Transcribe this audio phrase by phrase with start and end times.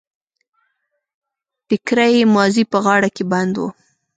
[1.67, 3.63] ټکری يې مازې په غاړه کې بند و.